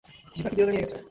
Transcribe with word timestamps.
জিহ্বা 0.35 0.49
কি 0.49 0.55
বিড়ালে 0.55 0.71
নিয়ে 0.73 0.83
গেছে? 0.83 0.95